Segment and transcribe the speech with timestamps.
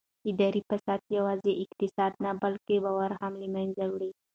[0.31, 4.11] اداري فساد یوازې اقتصاد نه بلکې باور هم له منځه وړي